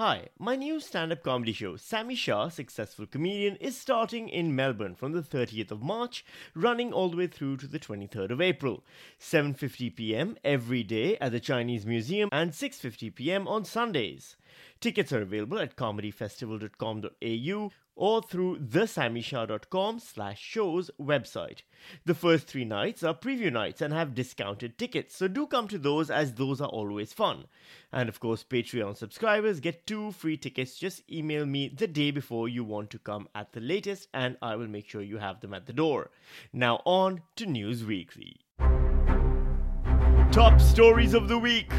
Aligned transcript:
Hi, 0.00 0.28
my 0.38 0.56
new 0.56 0.80
stand 0.80 1.12
up 1.12 1.22
comedy 1.22 1.52
show, 1.52 1.76
Sami 1.76 2.14
Shah, 2.14 2.48
Successful 2.48 3.04
Comedian, 3.04 3.56
is 3.56 3.76
starting 3.76 4.30
in 4.30 4.56
Melbourne 4.56 4.94
from 4.94 5.12
the 5.12 5.20
30th 5.20 5.70
of 5.70 5.82
March, 5.82 6.24
running 6.54 6.90
all 6.90 7.10
the 7.10 7.18
way 7.18 7.26
through 7.26 7.58
to 7.58 7.66
the 7.66 7.78
23rd 7.78 8.30
of 8.30 8.40
April. 8.40 8.82
7:50 9.20 9.94
p.m. 9.94 10.38
every 10.42 10.82
day 10.82 11.18
at 11.18 11.32
the 11.32 11.38
Chinese 11.38 11.84
Museum 11.84 12.30
and 12.32 12.52
6:50 12.52 13.14
p.m. 13.14 13.46
on 13.46 13.66
Sundays. 13.66 14.36
Tickets 14.80 15.12
are 15.12 15.20
available 15.20 15.58
at 15.58 15.76
comedyfestival.com.au 15.76 17.70
or 18.00 18.22
through 18.22 18.58
thesammyshah.com 18.58 19.98
slash 19.98 20.40
shows 20.40 20.90
website. 20.98 21.58
The 22.06 22.14
first 22.14 22.46
three 22.46 22.64
nights 22.64 23.02
are 23.02 23.12
preview 23.12 23.52
nights 23.52 23.82
and 23.82 23.92
have 23.92 24.14
discounted 24.14 24.78
tickets, 24.78 25.14
so 25.14 25.28
do 25.28 25.46
come 25.46 25.68
to 25.68 25.76
those 25.76 26.10
as 26.10 26.32
those 26.32 26.62
are 26.62 26.68
always 26.68 27.12
fun. 27.12 27.44
And 27.92 28.08
of 28.08 28.18
course, 28.18 28.42
Patreon 28.42 28.96
subscribers 28.96 29.60
get 29.60 29.86
two 29.86 30.12
free 30.12 30.38
tickets. 30.38 30.78
Just 30.78 31.02
email 31.12 31.44
me 31.44 31.68
the 31.68 31.86
day 31.86 32.10
before 32.10 32.48
you 32.48 32.64
want 32.64 32.88
to 32.90 32.98
come 32.98 33.28
at 33.34 33.52
the 33.52 33.60
latest, 33.60 34.08
and 34.14 34.38
I 34.40 34.56
will 34.56 34.68
make 34.68 34.88
sure 34.88 35.02
you 35.02 35.18
have 35.18 35.40
them 35.40 35.52
at 35.52 35.66
the 35.66 35.74
door. 35.74 36.10
Now 36.54 36.80
on 36.86 37.20
to 37.36 37.44
News 37.44 37.84
Weakly. 37.84 38.40
Top 40.32 40.58
stories 40.58 41.12
of 41.12 41.28
the 41.28 41.38
week. 41.38 41.70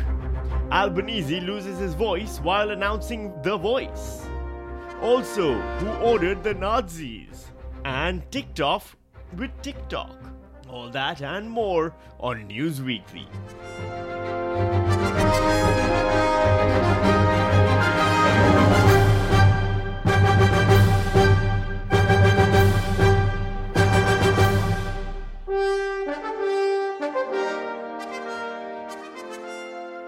Albanese 0.72 1.42
loses 1.42 1.80
his 1.80 1.96
voice 1.96 2.38
while 2.38 2.70
announcing 2.70 3.34
The 3.42 3.58
Voice. 3.58 4.22
Also, 5.02 5.60
who 5.60 5.90
ordered 6.06 6.44
the 6.44 6.54
Nazis? 6.54 7.48
And 7.86 8.22
ticked 8.32 8.62
off 8.62 8.96
with 9.36 9.50
TikTok. 9.64 10.16
All 10.70 10.90
that 10.92 11.24
and 11.24 11.50
more 11.50 11.96
on 12.20 12.46
News 12.46 12.84
Weakly. 12.84 13.28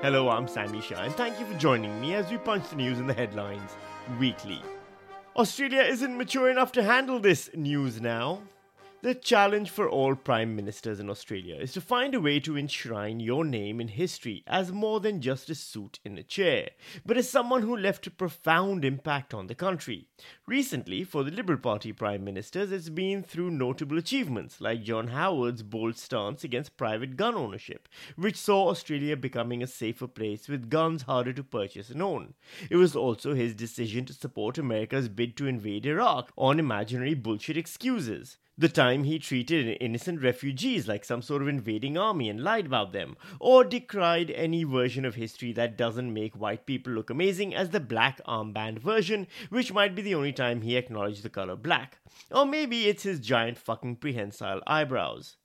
Hello, 0.03 0.29
I'm 0.29 0.47
Sami 0.47 0.81
Shah, 0.81 1.01
and 1.01 1.15
thank 1.15 1.39
you 1.39 1.47
for 1.47 1.57
joining 1.57 1.99
me 1.99 2.13
as 2.13 2.29
we 2.29 2.37
punch 2.37 2.69
the 2.69 2.75
news 2.75 2.99
in 2.99 3.07
the 3.07 3.13
headlines 3.13 3.71
weekly. 4.19 4.61
Australia 5.35 5.81
isn't 5.81 6.15
mature 6.15 6.49
enough 6.49 6.71
to 6.73 6.83
handle 6.83 7.19
this 7.19 7.49
news 7.55 7.99
now. 7.99 8.39
The 9.03 9.13
challenge 9.13 9.69
for 9.69 9.89
all 9.89 10.15
prime 10.15 10.55
ministers 10.55 10.97
in 10.97 11.09
Australia 11.09 11.57
is 11.57 11.73
to 11.73 11.81
find 11.81 12.15
a 12.15 12.21
way 12.21 12.39
to 12.39 12.57
enshrine 12.57 13.19
your 13.19 13.43
name 13.43 13.81
in 13.81 13.89
history 13.89 14.45
as 14.47 14.71
more 14.71 15.01
than 15.01 15.19
just 15.19 15.49
a 15.49 15.55
suit 15.55 15.99
in 16.05 16.17
a 16.17 16.23
chair, 16.23 16.69
but 17.05 17.17
as 17.17 17.29
someone 17.29 17.63
who 17.63 17.75
left 17.75 18.07
a 18.07 18.11
profound 18.11 18.85
impact 18.85 19.33
on 19.33 19.47
the 19.47 19.55
country. 19.55 20.07
Recently, 20.47 21.03
for 21.03 21.25
the 21.25 21.31
Liberal 21.31 21.59
Party 21.59 21.91
prime 21.91 22.23
ministers, 22.23 22.71
it's 22.71 22.87
been 22.87 23.23
through 23.23 23.51
notable 23.51 23.97
achievements 23.97 24.61
like 24.61 24.83
John 24.83 25.09
Howard's 25.09 25.63
bold 25.63 25.97
stance 25.97 26.45
against 26.45 26.77
private 26.77 27.17
gun 27.17 27.35
ownership, 27.35 27.89
which 28.15 28.37
saw 28.37 28.69
Australia 28.69 29.17
becoming 29.17 29.61
a 29.61 29.67
safer 29.67 30.07
place 30.07 30.47
with 30.47 30.69
guns 30.69 31.01
harder 31.01 31.33
to 31.33 31.43
purchase 31.43 31.89
and 31.89 32.01
own. 32.01 32.35
It 32.69 32.77
was 32.77 32.95
also 32.95 33.33
his 33.33 33.53
decision 33.53 34.05
to 34.05 34.13
support 34.13 34.57
America's 34.57 35.09
bid 35.09 35.35
to 35.35 35.47
invade 35.47 35.85
Iraq 35.85 36.31
on 36.37 36.57
imaginary 36.57 37.15
bullshit 37.15 37.57
excuses 37.57 38.37
the 38.57 38.69
time 38.69 39.03
he 39.03 39.17
treated 39.17 39.77
innocent 39.81 40.21
refugees 40.21 40.87
like 40.87 41.03
some 41.03 41.21
sort 41.21 41.41
of 41.41 41.47
invading 41.47 41.97
army 41.97 42.29
and 42.29 42.43
lied 42.43 42.67
about 42.67 42.93
them, 42.93 43.17
or 43.39 43.63
decried 43.63 44.29
any 44.31 44.63
version 44.63 45.05
of 45.05 45.15
history 45.15 45.51
that 45.51 45.77
doesn't 45.77 46.13
make 46.13 46.35
white 46.35 46.65
people 46.65 46.93
look 46.93 47.09
amazing 47.09 47.55
as 47.55 47.71
the 47.71 47.79
black 47.79 48.21
armband 48.25 48.79
version, 48.79 49.27
which 49.49 49.73
might 49.73 49.95
be 49.95 50.01
the 50.01 50.15
only 50.15 50.33
time 50.33 50.61
he 50.61 50.77
acknowledged 50.77 51.23
the 51.23 51.29
color 51.29 51.55
black. 51.55 51.97
Or 52.29 52.45
maybe 52.45 52.87
it's 52.87 53.03
his 53.03 53.19
giant 53.19 53.57
fucking 53.57 53.95
prehensile 53.97 54.61
eyebrows. 54.67 55.37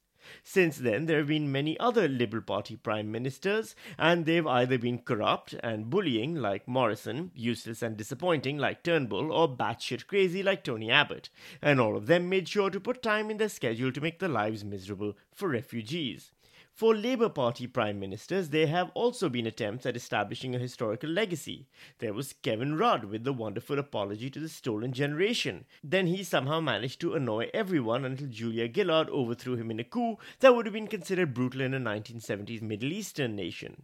Since 0.44 0.78
then, 0.78 1.06
there 1.06 1.18
have 1.18 1.28
been 1.28 1.52
many 1.52 1.78
other 1.78 2.08
Liberal 2.08 2.42
Party 2.42 2.76
prime 2.76 3.10
ministers, 3.10 3.74
and 3.98 4.26
they've 4.26 4.46
either 4.46 4.78
been 4.78 4.98
corrupt 4.98 5.54
and 5.62 5.90
bullying, 5.90 6.34
like 6.34 6.66
Morrison, 6.68 7.30
useless 7.34 7.82
and 7.82 7.96
disappointing, 7.96 8.58
like 8.58 8.82
Turnbull, 8.82 9.32
or 9.32 9.48
batshit 9.48 10.06
crazy, 10.06 10.42
like 10.42 10.64
Tony 10.64 10.90
Abbott. 10.90 11.30
And 11.62 11.80
all 11.80 11.96
of 11.96 12.06
them 12.06 12.28
made 12.28 12.48
sure 12.48 12.70
to 12.70 12.80
put 12.80 13.02
time 13.02 13.30
in 13.30 13.36
their 13.36 13.48
schedule 13.48 13.92
to 13.92 14.00
make 14.00 14.18
their 14.18 14.28
lives 14.28 14.64
miserable 14.64 15.14
for 15.32 15.48
refugees. 15.48 16.32
For 16.78 16.94
Labour 16.94 17.28
Party 17.28 17.66
prime 17.66 17.98
ministers, 17.98 18.50
there 18.50 18.68
have 18.68 18.92
also 18.94 19.28
been 19.28 19.48
attempts 19.48 19.84
at 19.84 19.96
establishing 19.96 20.54
a 20.54 20.60
historical 20.60 21.10
legacy. 21.10 21.66
There 21.98 22.14
was 22.14 22.34
Kevin 22.34 22.78
Rudd 22.78 23.06
with 23.06 23.24
the 23.24 23.32
wonderful 23.32 23.80
apology 23.80 24.30
to 24.30 24.38
the 24.38 24.48
stolen 24.48 24.92
generation. 24.92 25.64
Then 25.82 26.06
he 26.06 26.22
somehow 26.22 26.60
managed 26.60 27.00
to 27.00 27.14
annoy 27.14 27.50
everyone 27.52 28.04
until 28.04 28.28
Julia 28.28 28.72
Gillard 28.72 29.10
overthrew 29.10 29.56
him 29.56 29.72
in 29.72 29.80
a 29.80 29.82
coup 29.82 30.18
that 30.38 30.54
would 30.54 30.66
have 30.66 30.72
been 30.72 30.86
considered 30.86 31.34
brutal 31.34 31.62
in 31.62 31.74
a 31.74 31.80
1970s 31.80 32.62
Middle 32.62 32.92
Eastern 32.92 33.34
nation. 33.34 33.82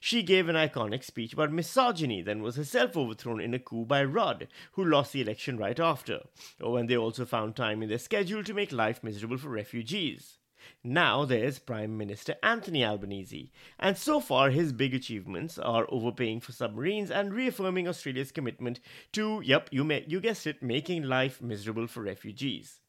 She 0.00 0.24
gave 0.24 0.48
an 0.48 0.56
iconic 0.56 1.04
speech 1.04 1.32
about 1.32 1.52
misogyny, 1.52 2.22
then 2.22 2.42
was 2.42 2.56
herself 2.56 2.96
overthrown 2.96 3.40
in 3.40 3.54
a 3.54 3.60
coup 3.60 3.84
by 3.84 4.02
Rudd, 4.02 4.48
who 4.72 4.84
lost 4.84 5.12
the 5.12 5.20
election 5.20 5.58
right 5.58 5.78
after, 5.78 6.22
oh, 6.60 6.66
or 6.66 6.72
when 6.72 6.88
they 6.88 6.96
also 6.96 7.24
found 7.24 7.54
time 7.54 7.84
in 7.84 7.88
their 7.88 7.98
schedule 7.98 8.42
to 8.42 8.52
make 8.52 8.72
life 8.72 9.04
miserable 9.04 9.38
for 9.38 9.50
refugees. 9.50 10.38
Now 10.84 11.24
there's 11.24 11.58
Prime 11.58 11.96
Minister 11.96 12.36
Anthony 12.42 12.84
Albanese, 12.84 13.50
and 13.78 13.96
so 13.96 14.20
far 14.20 14.50
his 14.50 14.72
big 14.72 14.94
achievements 14.94 15.58
are 15.58 15.86
overpaying 15.88 16.40
for 16.40 16.52
submarines 16.52 17.10
and 17.10 17.32
reaffirming 17.32 17.86
Australia's 17.88 18.32
commitment 18.32 18.80
to, 19.12 19.40
yep, 19.44 19.68
you, 19.70 19.84
may, 19.84 20.04
you 20.06 20.20
guessed 20.20 20.46
it, 20.46 20.62
making 20.62 21.04
life 21.04 21.40
miserable 21.40 21.86
for 21.86 22.02
refugees. 22.02 22.80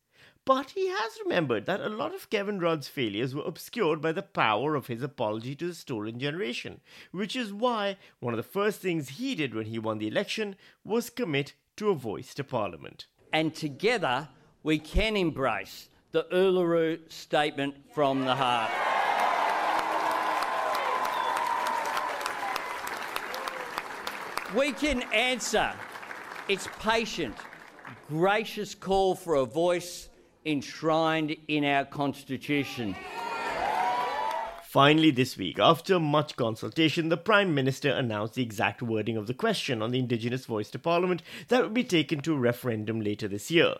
But 0.45 0.71
he 0.71 0.87
has 0.87 1.19
remembered 1.23 1.65
that 1.67 1.79
a 1.79 1.87
lot 1.87 2.13
of 2.13 2.29
Kevin 2.29 2.59
Rudd's 2.59 2.89
failures 2.89 3.33
were 3.33 3.45
obscured 3.45 4.01
by 4.01 4.11
the 4.11 4.21
power 4.21 4.75
of 4.75 4.87
his 4.87 5.01
apology 5.01 5.55
to 5.55 5.67
the 5.67 5.73
stolen 5.73 6.19
generation, 6.19 6.81
which 7.11 7.35
is 7.35 7.53
why 7.53 7.97
one 8.19 8.33
of 8.33 8.37
the 8.37 8.43
first 8.43 8.81
things 8.81 9.09
he 9.09 9.35
did 9.35 9.53
when 9.53 9.67
he 9.67 9.79
won 9.79 9.99
the 9.99 10.07
election 10.07 10.57
was 10.83 11.09
commit 11.09 11.53
to 11.77 11.89
a 11.89 11.95
voice 11.95 12.33
to 12.33 12.43
Parliament. 12.43 13.07
And 13.31 13.55
together 13.55 14.27
we 14.63 14.79
can 14.79 15.15
embrace 15.15 15.89
the 16.13 16.27
Uluru 16.31 16.99
Statement 17.11 17.73
from 17.91 18.23
the 18.23 18.35
Heart. 18.35 18.69
We 24.55 24.73
can 24.73 25.01
answer 25.11 25.73
its 26.47 26.67
patient, 26.79 27.35
gracious 28.07 28.75
call 28.75 29.15
for 29.15 29.33
a 29.33 29.45
voice 29.45 30.09
enshrined 30.45 31.35
in 31.47 31.65
our 31.65 31.83
Constitution. 31.83 32.95
Finally, 34.69 35.09
this 35.09 35.35
week, 35.35 35.57
after 35.57 35.99
much 35.99 36.35
consultation, 36.35 37.09
the 37.09 37.17
Prime 37.17 37.55
Minister 37.55 37.89
announced 37.89 38.35
the 38.35 38.43
exact 38.43 38.83
wording 38.83 39.17
of 39.17 39.25
the 39.25 39.33
question 39.33 39.81
on 39.81 39.89
the 39.89 39.97
Indigenous 39.97 40.45
voice 40.45 40.69
to 40.69 40.77
Parliament 40.77 41.23
that 41.47 41.63
would 41.63 41.73
be 41.73 41.83
taken 41.83 42.19
to 42.19 42.35
a 42.35 42.39
referendum 42.39 43.01
later 43.01 43.27
this 43.27 43.49
year. 43.49 43.77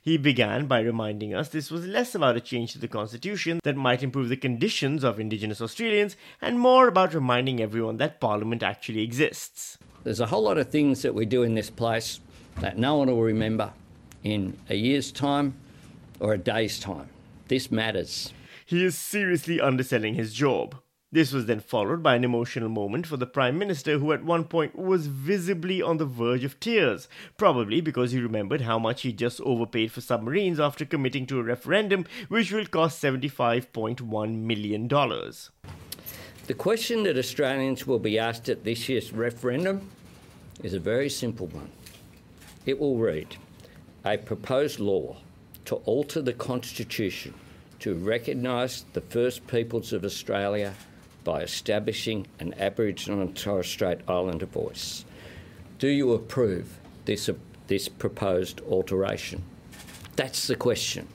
He 0.00 0.16
began 0.16 0.66
by 0.66 0.80
reminding 0.80 1.34
us 1.34 1.48
this 1.48 1.70
was 1.70 1.86
less 1.86 2.14
about 2.14 2.36
a 2.36 2.40
change 2.40 2.72
to 2.72 2.78
the 2.78 2.88
Constitution 2.88 3.60
that 3.64 3.76
might 3.76 4.02
improve 4.02 4.28
the 4.28 4.36
conditions 4.36 5.04
of 5.04 5.18
Indigenous 5.18 5.60
Australians 5.60 6.16
and 6.40 6.58
more 6.58 6.88
about 6.88 7.14
reminding 7.14 7.60
everyone 7.60 7.96
that 7.98 8.20
Parliament 8.20 8.62
actually 8.62 9.02
exists. 9.02 9.78
There's 10.02 10.20
a 10.20 10.26
whole 10.26 10.42
lot 10.42 10.58
of 10.58 10.70
things 10.70 11.02
that 11.02 11.14
we 11.14 11.26
do 11.26 11.42
in 11.42 11.54
this 11.54 11.70
place 11.70 12.20
that 12.60 12.78
no 12.78 12.96
one 12.96 13.08
will 13.08 13.22
remember 13.22 13.72
in 14.22 14.56
a 14.68 14.74
year's 14.74 15.10
time 15.10 15.54
or 16.20 16.34
a 16.34 16.38
day's 16.38 16.78
time. 16.78 17.08
This 17.48 17.70
matters. 17.70 18.32
He 18.66 18.84
is 18.84 18.96
seriously 18.96 19.60
underselling 19.60 20.14
his 20.14 20.32
job. 20.32 20.76
This 21.14 21.32
was 21.32 21.46
then 21.46 21.60
followed 21.60 22.02
by 22.02 22.16
an 22.16 22.24
emotional 22.24 22.68
moment 22.68 23.06
for 23.06 23.16
the 23.16 23.24
Prime 23.24 23.56
Minister, 23.56 23.98
who 24.00 24.10
at 24.10 24.24
one 24.24 24.42
point 24.42 24.76
was 24.76 25.06
visibly 25.06 25.80
on 25.80 25.98
the 25.98 26.04
verge 26.04 26.42
of 26.42 26.58
tears, 26.58 27.06
probably 27.36 27.80
because 27.80 28.10
he 28.10 28.18
remembered 28.18 28.62
how 28.62 28.80
much 28.80 29.02
he 29.02 29.12
just 29.12 29.40
overpaid 29.42 29.92
for 29.92 30.00
submarines 30.00 30.58
after 30.58 30.84
committing 30.84 31.24
to 31.26 31.38
a 31.38 31.44
referendum 31.44 32.04
which 32.26 32.50
will 32.50 32.66
cost 32.66 33.00
$75.1 33.00 34.38
million. 34.38 34.88
The 34.88 36.54
question 36.58 37.04
that 37.04 37.16
Australians 37.16 37.86
will 37.86 38.00
be 38.00 38.18
asked 38.18 38.48
at 38.48 38.64
this 38.64 38.88
year's 38.88 39.12
referendum 39.12 39.88
is 40.64 40.74
a 40.74 40.80
very 40.80 41.08
simple 41.08 41.46
one. 41.46 41.70
It 42.66 42.80
will 42.80 42.96
read 42.96 43.36
a 44.04 44.18
proposed 44.18 44.80
law 44.80 45.18
to 45.66 45.76
alter 45.76 46.20
the 46.20 46.32
Constitution 46.32 47.34
to 47.78 47.94
recognise 47.94 48.84
the 48.94 49.00
First 49.00 49.46
Peoples 49.46 49.92
of 49.92 50.04
Australia 50.04 50.74
by 51.24 51.40
establishing 51.42 52.26
an 52.38 52.54
Aboriginal 52.58 53.20
and 53.20 53.34
Torres 53.34 53.66
Strait 53.66 54.00
Islander 54.06 54.46
voice. 54.46 55.04
Do 55.78 55.88
you 55.88 56.12
approve 56.12 56.78
this, 57.06 57.28
this 57.66 57.88
proposed 57.88 58.60
alteration? 58.60 59.42
That's 60.16 60.46
the 60.46 60.56
question 60.56 61.08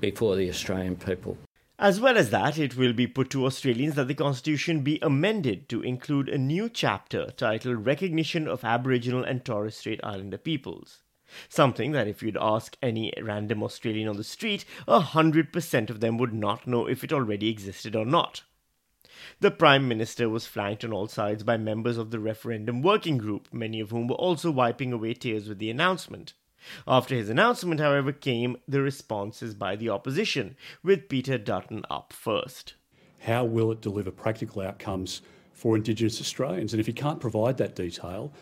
before 0.00 0.36
the 0.36 0.48
Australian 0.48 0.96
people. 0.96 1.36
As 1.78 1.98
well 1.98 2.18
as 2.18 2.28
that, 2.30 2.58
it 2.58 2.76
will 2.76 2.92
be 2.92 3.06
put 3.06 3.30
to 3.30 3.46
Australians 3.46 3.94
that 3.94 4.06
the 4.06 4.14
Constitution 4.14 4.80
be 4.80 4.98
amended 5.00 5.68
to 5.70 5.82
include 5.82 6.28
a 6.28 6.36
new 6.36 6.68
chapter 6.68 7.30
titled 7.36 7.86
Recognition 7.86 8.46
of 8.46 8.64
Aboriginal 8.64 9.24
and 9.24 9.44
Torres 9.44 9.76
Strait 9.76 10.00
Islander 10.02 10.36
Peoples. 10.36 11.02
Something 11.48 11.92
that 11.92 12.08
if 12.08 12.22
you'd 12.22 12.36
ask 12.38 12.76
any 12.82 13.12
random 13.22 13.62
Australian 13.62 14.08
on 14.08 14.16
the 14.16 14.24
street, 14.24 14.64
a 14.86 15.00
hundred 15.00 15.52
percent 15.52 15.88
of 15.88 16.00
them 16.00 16.18
would 16.18 16.34
not 16.34 16.66
know 16.66 16.86
if 16.86 17.02
it 17.02 17.12
already 17.12 17.48
existed 17.48 17.96
or 17.96 18.04
not. 18.04 18.42
The 19.40 19.50
Prime 19.50 19.88
Minister 19.88 20.28
was 20.28 20.46
flanked 20.46 20.84
on 20.84 20.92
all 20.92 21.08
sides 21.08 21.42
by 21.42 21.56
members 21.56 21.98
of 21.98 22.10
the 22.10 22.20
referendum 22.20 22.82
working 22.82 23.18
group, 23.18 23.48
many 23.52 23.80
of 23.80 23.90
whom 23.90 24.08
were 24.08 24.14
also 24.14 24.50
wiping 24.50 24.92
away 24.92 25.14
tears 25.14 25.48
with 25.48 25.58
the 25.58 25.70
announcement. 25.70 26.34
After 26.86 27.14
his 27.14 27.30
announcement, 27.30 27.80
however, 27.80 28.12
came 28.12 28.56
the 28.68 28.82
responses 28.82 29.54
by 29.54 29.76
the 29.76 29.88
opposition, 29.88 30.56
with 30.82 31.08
Peter 31.08 31.38
Dutton 31.38 31.84
up 31.90 32.12
first. 32.12 32.74
How 33.20 33.44
will 33.44 33.72
it 33.72 33.80
deliver 33.80 34.10
practical 34.10 34.62
outcomes 34.62 35.22
for 35.52 35.76
Indigenous 35.76 36.20
Australians? 36.20 36.72
And 36.72 36.80
if 36.80 36.86
he 36.86 36.92
can't 36.92 37.20
provide 37.20 37.56
that 37.58 37.76
detail, 37.76 38.32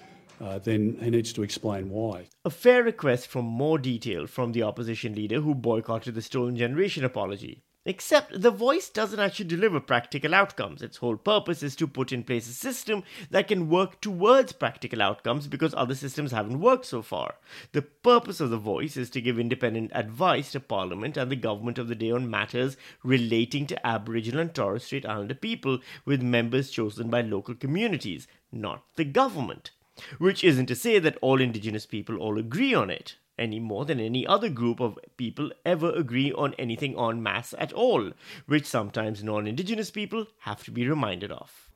uh, 0.41 0.59
then 0.59 0.99
he 1.01 1.11
needs 1.11 1.33
to 1.33 1.43
explain 1.43 1.91
why. 1.91 2.27
A 2.45 2.51
fair 2.51 2.83
request 2.83 3.27
for 3.27 3.43
more 3.43 3.79
detail 3.79 4.27
from 4.27 4.53
the 4.53 4.63
opposition 4.63 5.15
leader 5.15 5.41
who 5.41 5.55
boycotted 5.55 6.15
the 6.15 6.23
Stolen 6.23 6.57
Generation 6.57 7.05
apology. 7.05 7.63
Except 7.88 8.43
the 8.43 8.50
voice 8.50 8.90
doesn't 8.90 9.19
actually 9.19 9.46
deliver 9.46 9.81
practical 9.81 10.35
outcomes. 10.35 10.82
Its 10.82 10.99
whole 10.99 11.17
purpose 11.17 11.62
is 11.62 11.75
to 11.76 11.87
put 11.87 12.12
in 12.12 12.23
place 12.23 12.46
a 12.46 12.52
system 12.52 13.02
that 13.31 13.49
can 13.49 13.70
work 13.70 14.02
towards 14.02 14.52
practical 14.52 15.00
outcomes 15.00 15.46
because 15.46 15.73
other 15.73 15.94
systems 15.94 16.31
haven't 16.31 16.61
worked 16.61 16.85
so 16.85 17.00
far. 17.00 17.37
The 17.73 17.81
purpose 17.81 18.40
of 18.40 18.50
the 18.50 18.58
voice 18.58 18.99
is 18.99 19.08
to 19.08 19.23
give 19.23 19.38
independent 19.38 19.90
advice 19.94 20.52
to 20.52 20.61
Parliament 20.61 21.17
and 21.17 21.31
the 21.31 21.37
government 21.37 21.79
of 21.79 21.88
the 21.88 21.94
day 21.94 22.11
on 22.11 22.29
matters 22.29 22.76
relating 23.02 23.67
to 23.69 23.87
Aboriginal 23.87 24.43
and 24.43 24.55
Torres 24.55 24.85
Strait 24.85 25.06
Islander 25.06 25.35
people, 25.35 25.79
with 26.05 26.20
members 26.20 26.69
chosen 26.69 27.08
by 27.08 27.23
local 27.23 27.55
communities, 27.55 28.29
not 28.52 28.85
the 28.96 29.05
government. 29.06 29.70
Which 30.19 30.44
isn't 30.44 30.67
to 30.67 30.75
say 30.75 30.99
that 30.99 31.17
all 31.23 31.40
Indigenous 31.40 31.87
people 31.87 32.19
all 32.19 32.38
agree 32.38 32.75
on 32.75 32.90
it 32.90 33.17
any 33.38 33.61
more 33.61 33.85
than 33.85 34.00
any 34.00 34.26
other 34.26 34.49
group 34.49 34.81
of 34.81 34.99
people 35.17 35.50
ever 35.64 35.90
agree 35.93 36.32
on 36.32 36.55
anything 36.58 36.99
en 36.99 37.23
masse 37.23 37.55
at 37.58 37.73
all, 37.73 38.12
which 38.46 38.67
sometimes 38.67 39.23
non 39.23 39.46
Indigenous 39.46 39.90
people 39.90 40.26
have 40.40 40.64
to 40.64 40.70
be 40.70 40.88
reminded 40.88 41.32
of. 41.32 41.69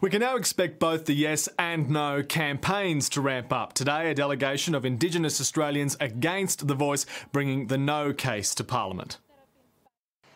We 0.00 0.10
can 0.10 0.20
now 0.20 0.36
expect 0.36 0.78
both 0.78 1.04
the 1.04 1.14
yes 1.14 1.48
and 1.58 1.90
no 1.90 2.22
campaigns 2.22 3.08
to 3.10 3.20
ramp 3.20 3.52
up. 3.52 3.74
Today, 3.74 4.10
a 4.10 4.14
delegation 4.14 4.74
of 4.74 4.84
Indigenous 4.84 5.40
Australians 5.40 5.96
against 6.00 6.66
The 6.68 6.74
Voice 6.74 7.04
bringing 7.32 7.66
the 7.66 7.78
no 7.78 8.12
case 8.12 8.54
to 8.56 8.64
Parliament. 8.64 9.18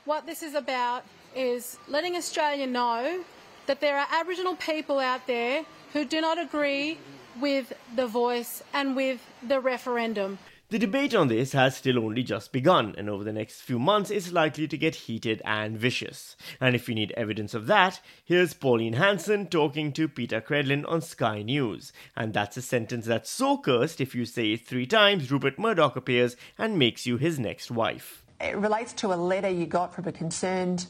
What 0.05 0.27
this 0.27 0.43
is 0.43 0.55
about 0.55 1.05
is 1.35 1.79
letting 1.89 2.17
Australia 2.17 2.67
know 2.67 3.25
that 3.67 3.81
there 3.81 3.99
are 3.99 4.07
Aboriginal 4.13 4.57
people 4.57 4.99
out 4.99 5.27
there 5.27 5.65
who 5.93 6.05
do 6.05 6.21
not 6.21 6.39
agree 6.39 6.99
with 7.41 7.73
The 7.95 8.07
Voice 8.07 8.63
and 8.75 8.97
with 8.97 9.21
the 9.47 9.61
referendum. 9.61 10.39
The 10.73 10.79
debate 10.79 11.15
on 11.15 11.29
this 11.29 11.53
has 11.53 11.77
still 11.77 11.99
only 11.99 12.23
just 12.23 12.51
begun, 12.51 12.95
and 12.97 13.11
over 13.11 13.25
the 13.25 13.33
next 13.35 13.61
few 13.61 13.79
months 13.79 14.11
is 14.11 14.33
likely 14.33 14.67
to 14.69 14.79
get 14.79 14.95
heated 14.95 15.43
and 15.45 15.77
vicious. 15.77 16.35
And 16.63 16.75
if 16.75 16.89
you 16.89 16.95
need 16.95 17.13
evidence 17.13 17.53
of 17.53 17.67
that, 17.67 18.01
here's 18.25 18.55
Pauline 18.55 18.95
Hanson 18.95 19.49
talking 19.49 19.93
to 19.93 20.09
Peta 20.09 20.41
Credlin 20.41 20.89
on 20.89 21.03
Sky 21.03 21.43
News. 21.43 21.93
And 22.17 22.33
that's 22.33 22.57
a 22.57 22.63
sentence 22.63 23.05
that's 23.05 23.29
so 23.29 23.59
cursed 23.59 24.01
if 24.01 24.15
you 24.15 24.25
say 24.25 24.53
it 24.53 24.67
three 24.67 24.87
times, 24.87 25.31
Rupert 25.31 25.59
Murdoch 25.59 25.95
appears 25.95 26.39
and 26.57 26.79
makes 26.79 27.05
you 27.05 27.19
his 27.19 27.39
next 27.39 27.71
wife. 27.71 28.25
It 28.41 28.57
relates 28.57 28.95
to 28.95 29.13
a 29.13 29.15
letter 29.15 29.51
you 29.51 29.67
got 29.67 29.95
from 29.95 30.09
a 30.09 30.13
concerned 30.13 30.87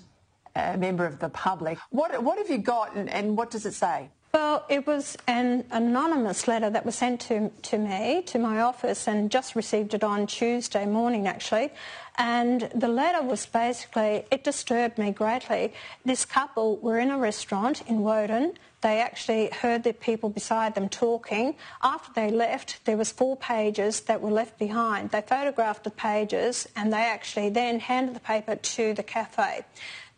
uh, 0.55 0.77
member 0.77 1.07
of 1.07 1.19
the 1.19 1.29
public. 1.29 1.77
What, 1.91 2.23
what 2.23 2.39
have 2.39 2.49
you 2.49 2.59
got 2.59 2.95
and, 2.95 3.11
and 3.11 3.37
what 3.37 3.51
does 3.51 3.67
it 3.67 3.75
say? 3.75 4.11
Well, 4.35 4.65
it 4.71 4.87
was 4.87 5.19
an 5.27 5.67
anonymous 5.71 6.49
letter 6.49 6.71
that 6.71 6.87
was 6.87 6.95
sent 6.95 7.21
to, 7.23 7.51
to 7.51 7.77
me, 7.77 8.23
to 8.29 8.39
my 8.39 8.63
office, 8.63 9.07
and 9.07 9.31
just 9.31 9.55
received 9.55 9.93
it 9.93 10.03
on 10.03 10.27
Tuesday 10.27 10.87
morning 10.87 11.29
actually. 11.29 11.71
And 12.17 12.63
the 12.75 12.89
letter 12.89 13.23
was 13.23 13.45
basically, 13.45 14.25
it 14.31 14.43
disturbed 14.43 14.97
me 14.97 15.11
greatly. 15.11 15.75
This 16.07 16.25
couple 16.25 16.79
were 16.79 16.99
in 16.99 17.11
a 17.11 17.19
restaurant 17.19 17.83
in 17.87 18.01
Woden. 18.01 18.55
They 18.81 19.03
actually 19.03 19.51
heard 19.51 19.85
the 19.85 19.93
people 19.93 20.31
beside 20.31 20.75
them 20.75 20.89
talking. 20.89 21.55
After 21.83 22.11
they 22.15 22.31
left, 22.31 22.87
there 22.87 22.97
was 22.97 23.13
four 23.13 23.37
pages 23.37 24.01
that 24.01 24.23
were 24.23 24.31
left 24.31 24.59
behind. 24.59 25.11
They 25.11 25.21
photographed 25.21 25.85
the 25.85 25.91
pages 25.91 26.67
and 26.75 26.91
they 26.91 27.03
actually 27.03 27.51
then 27.51 27.81
handed 27.81 28.17
the 28.17 28.21
paper 28.21 28.57
to 28.57 28.95
the 28.95 29.03
cafe. 29.03 29.67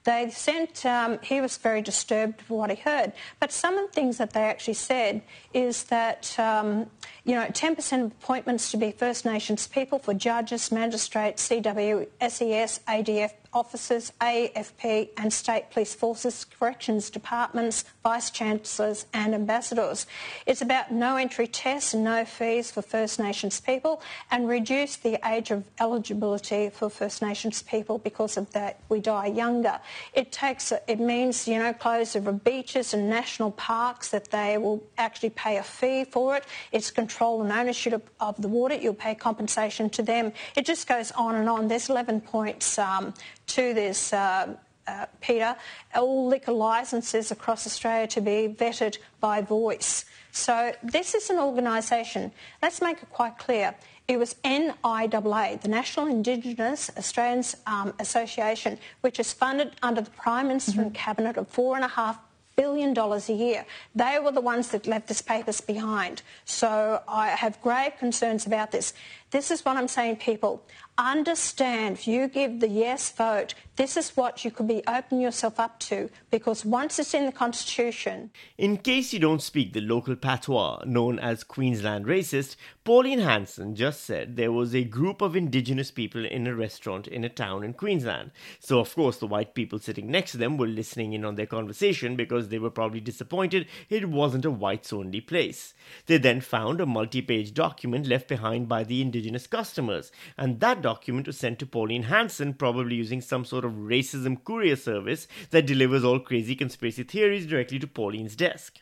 They 0.05 0.29
sent, 0.31 0.85
um, 0.85 1.19
he 1.23 1.41
was 1.41 1.57
very 1.57 1.81
disturbed 1.81 2.43
with 2.43 2.51
what 2.51 2.71
he 2.71 2.77
heard. 2.77 3.13
But 3.41 3.53
some 3.53 3.79
of 3.79 3.87
the 3.87 3.93
things 3.93 4.19
that 4.19 4.35
they 4.35 4.43
actually 4.43 4.75
said 4.75 5.23
is 5.55 5.85
that, 5.85 6.39
um, 6.39 6.91
you 7.25 7.35
know, 7.35 7.47
10% 7.47 8.05
of 8.05 8.13
appointments 8.13 8.71
to 8.73 8.77
be 8.77 8.91
First 8.91 9.25
Nations 9.25 9.67
people 9.67 9.99
for 9.99 10.13
judges, 10.13 10.71
magistrates, 10.71 11.49
CW, 11.49 12.07
SES, 12.21 12.81
ADF 12.87 13.33
officers, 13.55 14.13
AFP 14.21 15.11
and 15.17 15.33
state 15.33 15.71
police 15.71 15.95
forces, 15.95 16.45
corrections 16.45 17.11
departments, 17.11 17.85
vice 18.03 18.31
chancellors 18.31 19.07
and 19.15 19.35
ambassadors. 19.35 20.07
It's 20.47 20.61
about 20.61 20.93
no 20.93 21.17
entry 21.17 21.47
tests 21.47 21.95
no 21.95 22.25
fees 22.25 22.71
for 22.71 22.83
First 22.83 23.19
Nations 23.19 23.61
people 23.61 24.03
and 24.31 24.49
reduce 24.49 24.97
the 24.97 25.19
age 25.27 25.51
of 25.51 25.65
eligibility 25.81 26.71
for 26.71 26.91
First 26.91 27.23
Nations 27.23 27.63
people 27.63 27.99
because 27.99 28.37
of 28.37 28.53
that 28.53 28.81
we 28.89 29.01
die 29.01 29.27
younger. 29.27 29.81
It 30.13 30.33
takes 30.33 30.73
it 30.73 31.01
means 31.01 31.47
you 31.47 31.59
know 31.59 31.73
closure 31.73 32.19
of 32.19 32.45
beaches 32.45 32.95
and 32.95 33.09
national 33.09 33.53
parks 33.53 34.09
that 34.11 34.31
they 34.31 34.59
will 34.59 34.83
actually 34.99 35.31
pay 35.31 35.57
a 35.59 35.63
fee 35.63 36.05
for 36.05 36.37
it. 36.37 36.45
It's 36.73 36.91
control 36.91 37.43
and 37.43 37.53
ownership 37.53 38.11
of 38.21 38.41
the 38.41 38.49
water. 38.49 38.75
You'll 38.75 38.95
pay 38.95 39.15
compensation 39.15 39.91
to 39.91 40.03
them. 40.03 40.33
It 40.57 40.67
just 40.67 40.87
goes 40.87 41.11
on 41.13 41.35
and 41.37 41.49
on. 41.49 41.69
There's 41.69 41.89
11 41.89 42.23
points 42.23 42.79
um, 42.79 43.15
to 43.49 43.75
this, 43.75 44.13
uh, 44.13 44.55
uh, 44.87 45.07
Peter, 45.21 45.57
all 45.95 46.27
liquor 46.27 46.53
licences 46.53 47.31
across 47.31 47.67
Australia 47.67 48.07
to 48.09 48.21
be 48.21 48.49
vetted 48.49 48.99
by 49.21 49.41
voice. 49.41 50.05
So 50.33 50.73
this 50.83 51.15
is 51.15 51.31
an 51.31 51.39
organisation, 51.39 52.33
let's 52.61 52.83
make 52.83 53.03
it 53.03 53.11
quite 53.11 53.39
clear. 53.39 53.75
It 54.07 54.19
was 54.19 54.35
NIAA, 54.45 55.63
the 55.63 55.69
National 55.69 56.09
Indigenous 56.09 56.91
Australians 56.99 57.57
um, 57.67 57.95
Association, 57.99 58.79
which 59.01 59.19
is 59.19 59.33
funded 59.33 59.77
under 59.83 60.03
the 60.03 60.11
Prime 60.11 60.49
Minister 60.49 60.73
mm-hmm. 60.73 60.81
and 60.81 60.95
Cabinet 60.95 61.37
of 61.39 61.49
four 61.49 61.77
and 61.77 61.85
a 61.85 61.89
half 61.89 62.19
billion 62.57 62.95
dollars 62.95 63.29
a 63.29 63.33
year. 63.33 63.65
They 63.95 64.19
were 64.23 64.33
the 64.33 64.41
ones 64.41 64.69
that 64.69 64.87
left 64.87 65.09
this 65.09 65.23
papers 65.23 65.61
behind. 65.61 66.23
So 66.45 67.03
I 67.09 67.29
have 67.29 67.61
grave 67.63 67.93
concerns 67.99 68.47
about 68.47 68.71
this. 68.73 68.93
This 69.31 69.51
is 69.51 69.65
what 69.65 69.77
I'm 69.77 69.89
saying, 69.89 70.17
people 70.17 70.63
understand 70.99 71.97
if 71.97 72.07
you 72.07 72.29
give 72.29 72.61
the 72.61 72.69
yes 72.69 73.11
vote, 73.11 73.55
this 73.77 73.97
is 73.97 74.17
what 74.17 74.45
you 74.45 74.51
could 74.51 74.69
be 74.69 74.83
opening 74.87 75.21
yourself 75.21 75.59
up 75.59 75.81
to 75.81 76.09
because 76.31 76.65
once 76.65 76.99
it's 76.99 77.15
in 77.15 77.27
the 77.27 77.33
Constitution. 77.33 78.31
In 78.57 78.77
case 78.77 79.13
you 79.13 79.19
don't 79.19 79.43
speak 79.43 79.73
the 79.73 79.81
local 79.81 80.15
patois 80.15 80.85
known 80.85 81.19
as 81.19 81.43
Queensland 81.43 82.07
racist, 82.07 82.55
Pauline 82.85 83.19
Hanson 83.19 83.75
just 83.75 84.05
said 84.05 84.37
there 84.37 84.53
was 84.53 84.75
a 84.75 84.85
group 84.85 85.21
of 85.21 85.35
Indigenous 85.35 85.91
people 85.91 86.25
in 86.25 86.47
a 86.47 86.55
restaurant 86.55 87.09
in 87.09 87.25
a 87.25 87.29
town 87.29 87.65
in 87.65 87.73
Queensland. 87.73 88.31
So, 88.61 88.79
of 88.79 88.95
course, 88.95 89.17
the 89.17 89.27
white 89.27 89.55
people 89.55 89.79
sitting 89.79 90.11
next 90.11 90.33
to 90.33 90.39
them 90.39 90.57
were 90.57 90.67
listening 90.67 91.13
in 91.13 91.25
on 91.25 91.35
their 91.35 91.47
conversation 91.47 92.15
because 92.15 92.49
they 92.49 92.59
were 92.59 92.71
probably 92.71 93.01
disappointed 93.01 93.67
it 93.89 94.09
wasn't 94.09 94.45
a 94.45 94.51
whites 94.51 94.93
only 94.93 95.21
place. 95.21 95.75
They 96.07 96.19
then 96.19 96.41
found 96.41 96.81
a 96.81 96.87
multi 96.87 97.23
page 97.23 97.55
document 97.55 98.07
left 98.07 98.29
behind 98.29 98.69
by 98.69 98.85
the 98.85 99.01
Indigenous 99.01 99.47
customers, 99.47 100.13
and 100.37 100.61
that 100.61 100.83
document 100.85 101.27
was 101.27 101.39
sent 101.39 101.59
to 101.59 101.67
Pauline 101.67 102.03
Hanson, 102.03 102.53
probably 102.53 102.97
using 102.97 103.23
some 103.23 103.47
sort 103.47 103.65
of 103.65 103.73
racism 103.73 104.45
courier 104.45 104.77
service 104.77 105.27
that 105.49 105.67
delivers 105.67 106.05
all 106.05 106.21
crazy 106.21 106.55
conspiracy 106.55 107.05
theories 107.05 107.47
directly 107.47 107.79
to 107.79 107.87
Pauline's 107.87 108.37
desk. 108.37 108.81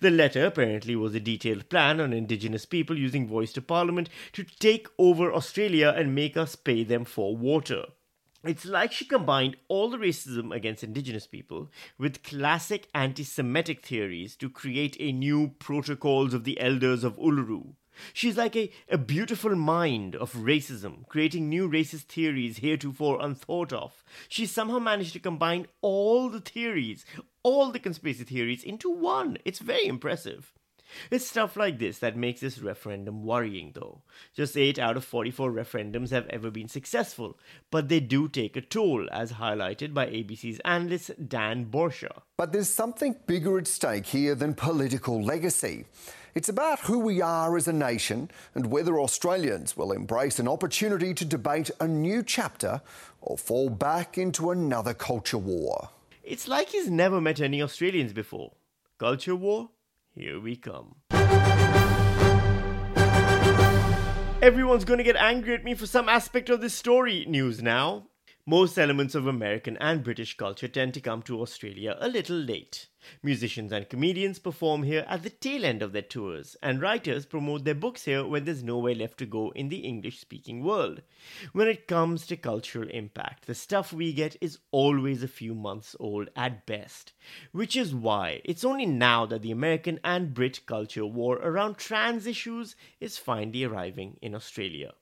The 0.00 0.10
letter 0.10 0.46
apparently 0.46 0.96
was 0.96 1.14
a 1.14 1.20
detailed 1.20 1.68
plan 1.68 2.00
on 2.00 2.12
Indigenous 2.12 2.66
people 2.66 2.98
using 2.98 3.28
voice 3.28 3.52
to 3.52 3.62
Parliament 3.62 4.08
to 4.32 4.42
take 4.42 4.88
over 4.98 5.32
Australia 5.32 5.94
and 5.96 6.12
make 6.12 6.36
us 6.36 6.56
pay 6.56 6.82
them 6.82 7.04
for 7.04 7.36
water. 7.36 7.84
It's 8.42 8.66
like 8.66 8.90
she 8.90 9.04
combined 9.04 9.56
all 9.68 9.88
the 9.90 9.96
racism 9.96 10.52
against 10.52 10.82
Indigenous 10.82 11.28
people 11.28 11.70
with 11.98 12.24
classic 12.24 12.88
anti 12.96 13.22
Semitic 13.22 13.86
theories 13.86 14.34
to 14.36 14.50
create 14.50 14.96
a 14.98 15.12
new 15.12 15.54
Protocols 15.60 16.34
of 16.34 16.42
the 16.42 16.60
Elders 16.60 17.04
of 17.04 17.16
Uluru. 17.16 17.74
She's 18.12 18.36
like 18.36 18.56
a, 18.56 18.70
a 18.88 18.98
beautiful 18.98 19.54
mind 19.54 20.14
of 20.16 20.32
racism, 20.32 21.06
creating 21.08 21.48
new 21.48 21.68
racist 21.68 22.04
theories 22.04 22.58
heretofore 22.58 23.20
unthought 23.20 23.72
of. 23.72 24.04
She 24.28 24.46
somehow 24.46 24.78
managed 24.78 25.12
to 25.14 25.20
combine 25.20 25.66
all 25.80 26.28
the 26.28 26.40
theories, 26.40 27.04
all 27.42 27.70
the 27.70 27.78
conspiracy 27.78 28.24
theories 28.24 28.64
into 28.64 28.90
one. 28.90 29.38
It's 29.44 29.58
very 29.58 29.86
impressive. 29.86 30.52
It's 31.10 31.26
stuff 31.26 31.56
like 31.56 31.78
this 31.78 31.98
that 31.98 32.16
makes 32.16 32.40
this 32.40 32.58
referendum 32.58 33.24
worrying, 33.24 33.72
though. 33.74 34.02
Just 34.34 34.56
8 34.56 34.78
out 34.78 34.96
of 34.96 35.04
44 35.04 35.50
referendums 35.50 36.10
have 36.10 36.26
ever 36.28 36.50
been 36.50 36.68
successful, 36.68 37.38
but 37.70 37.88
they 37.88 38.00
do 38.00 38.28
take 38.28 38.56
a 38.56 38.60
toll, 38.60 39.08
as 39.10 39.32
highlighted 39.32 39.94
by 39.94 40.06
ABC's 40.06 40.60
analyst 40.60 41.28
Dan 41.28 41.64
Bourchier. 41.64 42.22
But 42.36 42.52
there's 42.52 42.68
something 42.68 43.16
bigger 43.26 43.58
at 43.58 43.66
stake 43.66 44.06
here 44.06 44.34
than 44.34 44.54
political 44.54 45.22
legacy. 45.22 45.86
It's 46.34 46.48
about 46.48 46.80
who 46.80 46.98
we 46.98 47.22
are 47.22 47.56
as 47.56 47.68
a 47.68 47.72
nation 47.72 48.28
and 48.56 48.66
whether 48.66 48.98
Australians 48.98 49.76
will 49.76 49.92
embrace 49.92 50.40
an 50.40 50.48
opportunity 50.48 51.14
to 51.14 51.24
debate 51.24 51.70
a 51.78 51.86
new 51.86 52.24
chapter 52.24 52.82
or 53.20 53.38
fall 53.38 53.70
back 53.70 54.18
into 54.18 54.50
another 54.50 54.94
culture 54.94 55.38
war. 55.38 55.90
It's 56.24 56.48
like 56.48 56.70
he's 56.70 56.90
never 56.90 57.20
met 57.20 57.40
any 57.40 57.62
Australians 57.62 58.12
before. 58.12 58.54
Culture 58.98 59.36
war? 59.36 59.70
Here 60.16 60.40
we 60.40 60.56
come. 60.56 60.96
Everyone's 64.42 64.84
gonna 64.84 65.04
get 65.04 65.16
angry 65.16 65.54
at 65.54 65.62
me 65.62 65.74
for 65.74 65.86
some 65.86 66.08
aspect 66.08 66.50
of 66.50 66.60
this 66.60 66.74
story. 66.74 67.24
News 67.28 67.62
now. 67.62 68.08
Most 68.46 68.76
elements 68.78 69.14
of 69.14 69.26
American 69.26 69.78
and 69.78 70.04
British 70.04 70.36
culture 70.36 70.68
tend 70.68 70.92
to 70.92 71.00
come 71.00 71.22
to 71.22 71.40
Australia 71.40 71.96
a 71.98 72.10
little 72.10 72.36
late. 72.36 72.88
Musicians 73.22 73.72
and 73.72 73.88
comedians 73.88 74.38
perform 74.38 74.82
here 74.82 75.06
at 75.08 75.22
the 75.22 75.30
tail 75.30 75.64
end 75.64 75.80
of 75.80 75.92
their 75.92 76.02
tours, 76.02 76.54
and 76.62 76.78
writers 76.78 77.24
promote 77.24 77.64
their 77.64 77.74
books 77.74 78.04
here 78.04 78.22
when 78.22 78.44
there's 78.44 78.62
nowhere 78.62 78.94
left 78.94 79.16
to 79.16 79.24
go 79.24 79.50
in 79.52 79.70
the 79.70 79.78
English 79.78 80.20
speaking 80.20 80.62
world. 80.62 81.00
When 81.54 81.68
it 81.68 81.88
comes 81.88 82.26
to 82.26 82.36
cultural 82.36 82.90
impact, 82.90 83.46
the 83.46 83.54
stuff 83.54 83.94
we 83.94 84.12
get 84.12 84.36
is 84.42 84.58
always 84.70 85.22
a 85.22 85.28
few 85.28 85.54
months 85.54 85.96
old 85.98 86.28
at 86.36 86.66
best, 86.66 87.14
which 87.52 87.74
is 87.74 87.94
why 87.94 88.42
it's 88.44 88.62
only 88.62 88.84
now 88.84 89.24
that 89.24 89.40
the 89.40 89.52
American 89.52 90.00
and 90.04 90.34
Brit 90.34 90.66
culture 90.66 91.06
war 91.06 91.36
around 91.36 91.78
trans 91.78 92.26
issues 92.26 92.76
is 93.00 93.16
finally 93.16 93.64
arriving 93.64 94.18
in 94.20 94.34
Australia. 94.34 94.92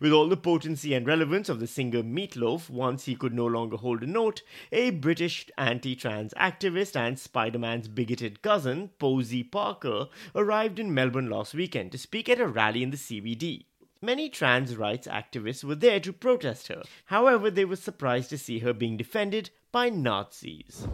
With 0.00 0.12
all 0.12 0.28
the 0.28 0.36
potency 0.36 0.94
and 0.94 1.06
relevance 1.06 1.48
of 1.48 1.60
the 1.60 1.66
singer 1.66 2.02
Meatloaf 2.02 2.70
once 2.70 3.04
he 3.04 3.14
could 3.14 3.34
no 3.34 3.46
longer 3.46 3.76
hold 3.76 4.02
a 4.02 4.06
note, 4.06 4.42
a 4.72 4.90
British 4.90 5.50
anti 5.58 5.94
trans 5.94 6.32
activist 6.34 6.96
and 6.96 7.18
Spider 7.18 7.58
Man's 7.58 7.88
bigoted 7.88 8.42
cousin, 8.42 8.90
Posie 8.98 9.42
Parker, 9.42 10.08
arrived 10.34 10.78
in 10.78 10.94
Melbourne 10.94 11.28
last 11.30 11.54
weekend 11.54 11.92
to 11.92 11.98
speak 11.98 12.28
at 12.28 12.40
a 12.40 12.46
rally 12.46 12.82
in 12.82 12.90
the 12.90 12.96
CBD. 12.96 13.64
Many 14.02 14.28
trans 14.28 14.76
rights 14.76 15.06
activists 15.06 15.64
were 15.64 15.74
there 15.74 16.00
to 16.00 16.12
protest 16.12 16.68
her. 16.68 16.82
However, 17.06 17.50
they 17.50 17.64
were 17.64 17.76
surprised 17.76 18.30
to 18.30 18.38
see 18.38 18.58
her 18.58 18.72
being 18.72 18.96
defended 18.96 19.50
by 19.72 19.88
Nazis. 19.88 20.88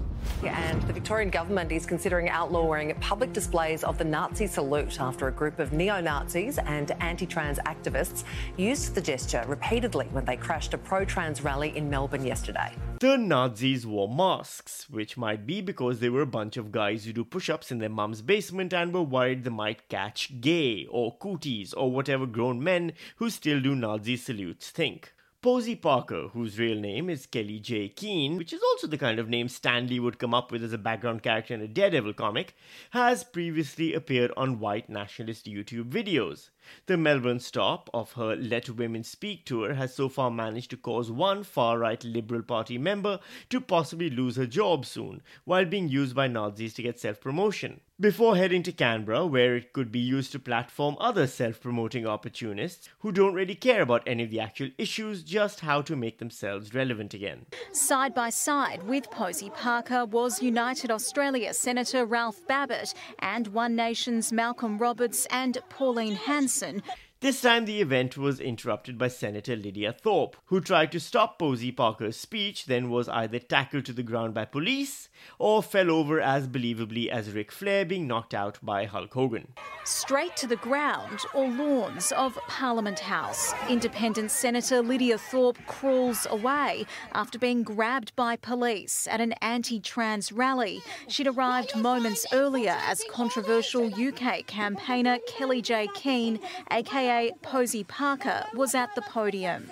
And 0.44 0.82
the 0.82 0.92
Victorian 0.92 1.30
government 1.30 1.70
is 1.70 1.86
considering 1.86 2.28
outlawing 2.28 2.94
public 3.00 3.32
displays 3.32 3.84
of 3.84 3.98
the 3.98 4.04
Nazi 4.04 4.46
salute 4.46 5.00
after 5.00 5.28
a 5.28 5.32
group 5.32 5.58
of 5.58 5.72
neo 5.72 6.00
Nazis 6.00 6.58
and 6.58 6.90
anti 7.00 7.26
trans 7.26 7.58
activists 7.60 8.24
used 8.56 8.94
the 8.94 9.00
gesture 9.00 9.44
repeatedly 9.46 10.06
when 10.12 10.24
they 10.24 10.36
crashed 10.36 10.74
a 10.74 10.78
pro 10.78 11.04
trans 11.04 11.42
rally 11.42 11.76
in 11.76 11.88
Melbourne 11.88 12.24
yesterday. 12.24 12.72
The 13.00 13.16
Nazis 13.16 13.86
wore 13.86 14.08
masks, 14.08 14.88
which 14.90 15.16
might 15.16 15.46
be 15.46 15.60
because 15.60 16.00
they 16.00 16.08
were 16.08 16.22
a 16.22 16.26
bunch 16.26 16.56
of 16.56 16.72
guys 16.72 17.04
who 17.04 17.12
do 17.12 17.24
push 17.24 17.50
ups 17.50 17.70
in 17.70 17.78
their 17.78 17.88
mum's 17.88 18.22
basement 18.22 18.72
and 18.72 18.92
were 18.92 19.02
worried 19.02 19.44
they 19.44 19.50
might 19.50 19.88
catch 19.88 20.40
gay 20.40 20.86
or 20.90 21.16
cooties 21.18 21.72
or 21.72 21.90
whatever 21.90 22.26
grown 22.26 22.62
men 22.62 22.92
who 23.16 23.30
still 23.30 23.60
do 23.60 23.74
Nazi 23.74 24.16
salutes 24.16 24.70
think. 24.70 25.12
Posie 25.42 25.74
Parker, 25.74 26.28
whose 26.28 26.56
real 26.56 26.78
name 26.78 27.10
is 27.10 27.26
Kellie-Jay 27.26 27.88
Keen, 27.88 28.36
which 28.36 28.52
is 28.52 28.62
also 28.62 28.86
the 28.86 28.96
kind 28.96 29.18
of 29.18 29.28
name 29.28 29.48
Stan 29.48 29.88
Lee 29.88 29.98
would 29.98 30.20
come 30.20 30.32
up 30.32 30.52
with 30.52 30.62
as 30.62 30.72
a 30.72 30.78
background 30.78 31.24
character 31.24 31.52
in 31.52 31.60
a 31.60 31.66
Daredevil 31.66 32.12
comic, 32.12 32.54
has 32.90 33.24
previously 33.24 33.92
appeared 33.92 34.30
on 34.36 34.60
white 34.60 34.88
nationalist 34.88 35.46
YouTube 35.46 35.90
videos. 35.90 36.50
The 36.86 36.96
Melbourne 36.96 37.40
stop 37.40 37.88
of 37.94 38.12
her 38.12 38.36
Let 38.36 38.68
Women 38.68 39.04
Speak 39.04 39.44
tour 39.44 39.74
has 39.74 39.94
so 39.94 40.08
far 40.08 40.30
managed 40.30 40.70
to 40.70 40.76
cause 40.76 41.10
one 41.10 41.42
far 41.44 41.78
right 41.78 42.02
Liberal 42.04 42.42
Party 42.42 42.78
member 42.78 43.20
to 43.50 43.60
possibly 43.60 44.10
lose 44.10 44.36
her 44.36 44.46
job 44.46 44.84
soon, 44.84 45.22
while 45.44 45.64
being 45.64 45.88
used 45.88 46.14
by 46.14 46.28
Nazis 46.28 46.74
to 46.74 46.82
get 46.82 47.00
self 47.00 47.20
promotion. 47.20 47.80
Before 48.00 48.36
heading 48.36 48.64
to 48.64 48.72
Canberra, 48.72 49.26
where 49.26 49.54
it 49.54 49.72
could 49.72 49.92
be 49.92 50.00
used 50.00 50.32
to 50.32 50.38
platform 50.40 50.96
other 50.98 51.26
self 51.26 51.60
promoting 51.60 52.06
opportunists 52.06 52.88
who 52.98 53.12
don't 53.12 53.34
really 53.34 53.54
care 53.54 53.82
about 53.82 54.02
any 54.06 54.24
of 54.24 54.30
the 54.30 54.40
actual 54.40 54.70
issues, 54.76 55.22
just 55.22 55.60
how 55.60 55.82
to 55.82 55.94
make 55.94 56.18
themselves 56.18 56.74
relevant 56.74 57.14
again. 57.14 57.46
Side 57.72 58.12
by 58.12 58.30
side 58.30 58.82
with 58.82 59.10
Posie 59.10 59.50
Parker 59.50 60.04
was 60.04 60.42
United 60.42 60.90
Australia 60.90 61.54
Senator 61.54 62.04
Ralph 62.04 62.44
Babet 62.48 62.92
and 63.20 63.48
One 63.48 63.76
Nation's 63.76 64.32
Malcolm 64.32 64.78
Roberts 64.78 65.26
and 65.30 65.58
Pauline 65.68 66.16
Hanson. 66.16 66.51
Johnson. 66.52 66.82
This 67.22 67.40
time, 67.40 67.66
the 67.66 67.80
event 67.80 68.18
was 68.18 68.40
interrupted 68.40 68.98
by 68.98 69.06
Senator 69.06 69.54
Lydia 69.54 69.92
Thorpe, 69.92 70.36
who 70.46 70.60
tried 70.60 70.90
to 70.90 70.98
stop 70.98 71.38
Posie 71.38 71.70
Parker's 71.70 72.16
speech, 72.16 72.66
then 72.66 72.90
was 72.90 73.08
either 73.08 73.38
tackled 73.38 73.84
to 73.84 73.92
the 73.92 74.02
ground 74.02 74.34
by 74.34 74.44
police 74.44 75.08
or 75.38 75.62
fell 75.62 75.88
over 75.88 76.20
as 76.20 76.48
believably 76.48 77.06
as 77.06 77.30
Ric 77.30 77.52
Flair 77.52 77.84
being 77.84 78.08
knocked 78.08 78.34
out 78.34 78.58
by 78.60 78.86
Hulk 78.86 79.14
Hogan. 79.14 79.52
Straight 79.84 80.34
to 80.34 80.48
the 80.48 80.56
ground 80.56 81.20
or 81.32 81.48
lawns 81.48 82.10
of 82.10 82.36
Parliament 82.48 82.98
House. 82.98 83.54
Independent 83.68 84.32
Senator 84.32 84.82
Lydia 84.82 85.16
Thorpe 85.16 85.64
crawls 85.68 86.26
away 86.28 86.86
after 87.12 87.38
being 87.38 87.62
grabbed 87.62 88.16
by 88.16 88.34
police 88.34 89.06
at 89.08 89.20
an 89.20 89.30
anti 89.34 89.78
trans 89.78 90.32
rally. 90.32 90.82
She'd 91.06 91.28
arrived 91.28 91.76
moments 91.76 92.26
earlier 92.32 92.76
as 92.84 93.04
controversial 93.08 93.92
UK 93.94 94.44
campaigner 94.48 95.18
Kellie-Jay 95.28 95.86
Keen, 95.94 96.40
aka 96.72 97.11
Posie 97.42 97.84
Parker, 97.84 98.46
was 98.54 98.74
at 98.74 98.94
the 98.94 99.02
podium. 99.02 99.68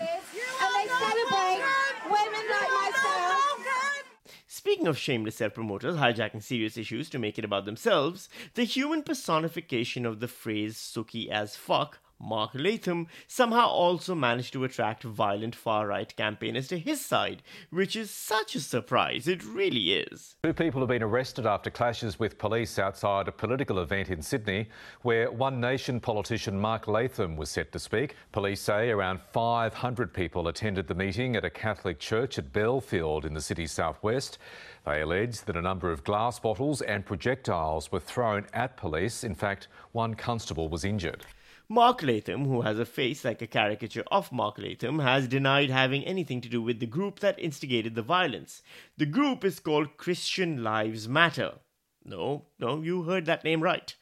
Speaking 4.47 4.87
of 4.87 4.99
shameless 4.99 5.37
self 5.37 5.55
promoters 5.55 5.97
hijacking 5.97 6.43
serious 6.43 6.77
issues 6.77 7.09
to 7.11 7.19
make 7.19 7.39
it 7.39 7.45
about 7.45 7.65
themselves, 7.65 8.29
the 8.55 8.65
human 8.65 9.03
personification 9.03 10.05
of 10.05 10.21
the 10.21 10.29
phrase 10.29 10.77
Suki 10.77 11.29
as 11.29 11.57
fuck 11.57 11.99
Mark 12.21 12.51
Latham 12.55 13.09
somehow 13.27 13.67
also 13.69 14.15
managed 14.15 14.53
to 14.53 14.65
attract 14.65 15.03
violent 15.03 15.57
far 15.57 15.87
right 15.87 16.15
campaigners 16.17 16.69
to 16.69 16.79
his 16.79 17.01
side, 17.01 17.43
which 17.71 17.97
is 17.97 18.11
such 18.11 18.55
a 18.55 18.61
surprise. 18.61 19.27
It 19.27 19.43
really 19.45 19.95
is. 19.95 20.37
Two 20.43 20.53
people 20.53 20.81
have 20.81 20.89
been 20.89 21.03
arrested 21.03 21.47
after 21.47 21.71
clashes 21.71 22.19
with 22.19 22.39
police 22.39 22.79
outside 22.79 23.27
a 23.27 23.33
political 23.33 23.79
event 23.81 24.11
in 24.11 24.21
Sydney 24.21 24.69
where 25.03 25.31
One 25.31 25.61
Nation 25.61 25.99
politician 25.99 26.61
Mark 26.61 26.87
Latham 26.87 27.37
was 27.37 27.49
set 27.49 27.73
to 27.73 27.79
speak. 27.79 28.17
Police 28.33 28.61
say 28.61 28.91
around 28.91 29.21
500 29.33 30.13
people 30.13 30.49
attended 30.49 30.87
the 30.87 30.95
meeting 30.95 31.37
at 31.37 31.45
a 31.45 31.51
Catholic 31.51 31.99
church 31.99 32.39
at 32.39 32.53
Belfield 32.53 33.25
in 33.25 33.33
the 33.33 33.41
city's 33.41 33.73
southwest. 33.73 34.39
They 34.85 35.03
allege 35.03 35.41
that 35.43 35.57
a 35.57 35.63
number 35.63 35.91
of 35.91 36.05
glass 36.05 36.39
bottles 36.39 36.81
and 36.83 37.05
projectiles 37.05 37.93
were 37.93 38.01
thrown 38.01 38.47
at 38.53 38.77
police. 38.77 39.25
In 39.25 39.35
fact, 39.35 39.69
one 39.93 40.15
constable 40.15 40.69
was 40.69 40.85
injured. 40.85 41.25
Mark 41.73 42.03
Latham, 42.03 42.47
who 42.47 42.63
has 42.63 42.81
a 42.81 42.85
face 42.85 43.25
like 43.25 43.41
a 43.41 43.47
caricature 43.47 44.03
of 44.11 44.33
Mark 44.33 44.59
Latham, 44.59 44.99
has 44.99 45.29
denied 45.29 45.71
having 45.71 46.03
anything 46.03 46.41
to 46.41 46.49
do 46.49 46.61
with 46.61 46.81
the 46.81 46.87
group 46.87 47.21
that 47.21 47.39
instigated 47.39 47.95
the 47.95 48.03
violence. 48.03 48.61
The 48.97 49.07
group 49.07 49.45
is 49.45 49.61
called 49.61 49.97
Christian 49.97 50.65
Lives 50.65 51.07
Matter. 51.07 51.61
No, 52.05 52.47
no, 52.59 52.83
you 52.83 53.05
heard 53.05 53.25
that 53.27 53.45
name 53.45 53.63
right. 53.63 53.95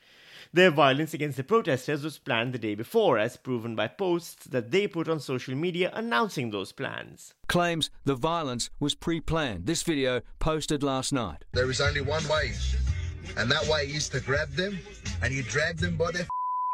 Their 0.51 0.71
violence 0.71 1.13
against 1.13 1.37
the 1.37 1.45
protesters 1.45 2.03
was 2.05 2.17
planned 2.17 2.55
the 2.55 2.59
day 2.59 2.75
before, 2.75 3.19
as 3.19 3.37
proven 3.37 3.77
by 3.77 3.89
posts 3.89 4.47
that 4.47 4.71
they 4.71 4.89
put 4.89 5.07
on 5.07 5.21
social 5.21 5.55
media 5.55 5.91
announcing 5.93 6.51
those 6.51 6.73
plans. 6.73 7.35
Claims 7.49 7.91
the 8.07 8.15
violence 8.15 8.71
was 8.81 8.95
pre 8.95 9.21
planned. 9.21 9.67
This 9.67 9.83
video 9.83 10.23
posted 10.39 10.83
last 10.83 11.13
night. 11.13 11.45
There 11.53 11.71
is 11.71 11.83
only 11.83 12.01
one 12.01 12.27
way, 12.29 12.55
and 13.37 13.51
that 13.51 13.67
way 13.67 13.89
is 13.89 14.09
to 14.09 14.21
grab 14.21 14.49
them 14.53 14.79
and 15.21 15.35
you 15.35 15.43
drag 15.43 15.77
them 15.77 15.99
by 15.99 16.13
their 16.13 16.27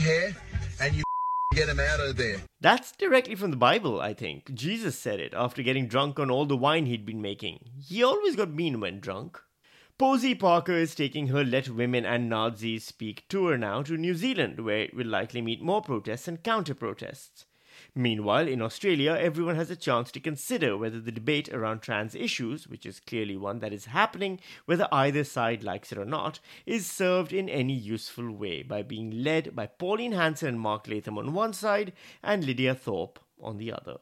hair 0.02 0.36
and 0.80 0.94
you 0.94 1.02
get 1.54 1.66
them 1.66 1.80
out 1.80 2.00
of 2.00 2.16
there. 2.16 2.38
That's 2.60 2.92
directly 2.92 3.34
from 3.34 3.50
the 3.50 3.56
Bible, 3.56 4.00
I 4.00 4.14
think. 4.14 4.54
Jesus 4.54 4.98
said 4.98 5.20
it 5.20 5.34
after 5.34 5.62
getting 5.62 5.88
drunk 5.88 6.18
on 6.18 6.30
all 6.30 6.46
the 6.46 6.56
wine 6.56 6.86
he'd 6.86 7.06
been 7.06 7.22
making. 7.22 7.60
He 7.86 8.02
always 8.02 8.36
got 8.36 8.50
mean 8.50 8.80
when 8.80 9.00
drunk. 9.00 9.40
Posie 9.96 10.34
Parker 10.34 10.72
is 10.72 10.94
taking 10.94 11.28
her 11.28 11.44
Let 11.44 11.68
Women 11.68 12.04
and 12.04 12.28
Nazis 12.28 12.84
Speak 12.84 13.24
tour 13.28 13.56
now 13.56 13.82
to 13.82 13.96
New 13.96 14.14
Zealand, 14.14 14.58
where 14.60 14.78
it 14.78 14.94
will 14.94 15.06
likely 15.06 15.40
meet 15.40 15.62
more 15.62 15.82
protests 15.82 16.26
and 16.26 16.42
counter 16.42 16.74
protests. 16.74 17.44
Meanwhile, 17.96 18.48
in 18.48 18.60
Australia, 18.60 19.16
everyone 19.20 19.54
has 19.54 19.70
a 19.70 19.76
chance 19.76 20.10
to 20.10 20.18
consider 20.18 20.76
whether 20.76 21.00
the 21.00 21.12
debate 21.12 21.48
around 21.50 21.80
trans 21.80 22.16
issues, 22.16 22.66
which 22.66 22.84
is 22.84 22.98
clearly 22.98 23.36
one 23.36 23.60
that 23.60 23.72
is 23.72 23.84
happening, 23.84 24.40
whether 24.64 24.88
either 24.90 25.22
side 25.22 25.62
likes 25.62 25.92
it 25.92 25.98
or 25.98 26.04
not, 26.04 26.40
is 26.66 26.90
served 26.90 27.32
in 27.32 27.48
any 27.48 27.72
useful 27.72 28.32
way 28.32 28.64
by 28.64 28.82
being 28.82 29.22
led 29.22 29.54
by 29.54 29.66
Pauline 29.66 30.10
Hanson 30.10 30.48
and 30.48 30.60
Mark 30.60 30.88
Latham 30.88 31.18
on 31.18 31.34
one 31.34 31.52
side 31.52 31.92
and 32.20 32.44
Lydia 32.44 32.74
Thorpe 32.74 33.20
on 33.40 33.58
the 33.58 33.72
other. 33.72 33.98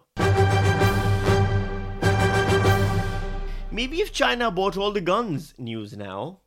Maybe 3.70 4.00
if 4.00 4.12
China 4.12 4.50
bought 4.50 4.78
all 4.78 4.92
the 4.92 5.02
guns, 5.02 5.52
news 5.58 5.94
now. 5.96 6.41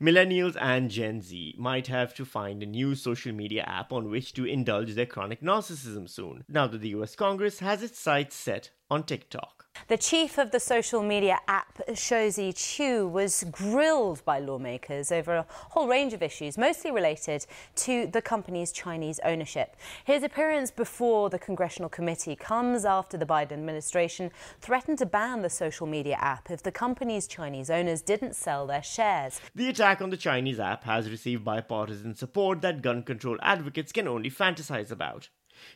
Millennials 0.00 0.56
and 0.60 0.90
Gen 0.90 1.20
Z 1.20 1.54
might 1.58 1.86
have 1.86 2.14
to 2.14 2.24
find 2.24 2.62
a 2.62 2.66
new 2.66 2.94
social 2.94 3.32
media 3.32 3.62
app 3.62 3.92
on 3.92 4.10
which 4.10 4.32
to 4.34 4.44
indulge 4.44 4.94
their 4.94 5.06
chronic 5.06 5.40
narcissism 5.40 6.08
soon, 6.08 6.44
now 6.48 6.66
that 6.66 6.80
the 6.80 6.90
US 6.90 7.14
Congress 7.14 7.60
has 7.60 7.82
its 7.82 7.98
sights 7.98 8.36
set 8.36 8.70
on 8.90 9.02
TikTok. 9.04 9.58
The 9.86 9.96
chief 9.96 10.38
of 10.38 10.50
the 10.50 10.60
social 10.60 11.02
media 11.02 11.38
app, 11.46 11.80
Shou 11.94 12.30
Zi 12.30 12.52
Chew, 12.52 13.06
was 13.06 13.44
grilled 13.50 14.24
by 14.24 14.38
lawmakers 14.38 15.12
over 15.12 15.36
a 15.36 15.46
whole 15.48 15.86
range 15.86 16.12
of 16.12 16.22
issues, 16.22 16.58
mostly 16.58 16.90
related 16.90 17.46
to 17.76 18.06
the 18.06 18.20
company's 18.20 18.72
Chinese 18.72 19.20
ownership. 19.24 19.76
His 20.04 20.22
appearance 20.22 20.70
before 20.70 21.30
the 21.30 21.38
congressional 21.38 21.88
committee 21.88 22.34
comes 22.34 22.84
after 22.84 23.16
the 23.16 23.24
Biden 23.24 23.52
administration 23.52 24.30
threatened 24.60 24.98
to 24.98 25.06
ban 25.06 25.42
the 25.42 25.50
social 25.50 25.86
media 25.86 26.16
app 26.20 26.50
if 26.50 26.62
the 26.62 26.72
company's 26.72 27.26
Chinese 27.26 27.70
owners 27.70 28.02
didn't 28.02 28.34
sell 28.34 28.66
their 28.66 28.82
shares. 28.82 29.40
The 29.54 29.68
attack 29.68 30.02
on 30.02 30.10
the 30.10 30.16
Chinese 30.16 30.60
app 30.60 30.84
has 30.84 31.10
received 31.10 31.44
bipartisan 31.44 32.14
support 32.14 32.60
that 32.62 32.82
gun 32.82 33.02
control 33.04 33.38
advocates 33.40 33.92
can 33.92 34.08
only 34.08 34.30
fantasize 34.30 34.90
about. 34.90 35.28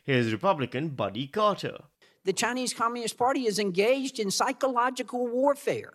Here's 0.04 0.33
Republican 0.33 0.90
Buddy 0.90 1.26
Carter 1.26 1.78
the 2.24 2.32
Chinese 2.32 2.72
Communist 2.74 3.18
Party 3.18 3.46
is 3.46 3.58
engaged 3.58 4.18
in 4.18 4.30
psychological 4.30 5.26
warfare 5.26 5.94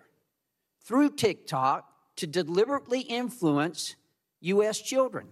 through 0.84 1.12
TikTok 1.12 1.89
to 2.17 2.27
deliberately 2.27 3.01
influence 3.01 3.96
U.S. 4.41 4.81
children. 4.81 5.27